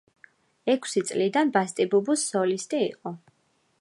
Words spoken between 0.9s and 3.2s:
წლიდან ბასტი-ბუბუს სოლისტი იყო.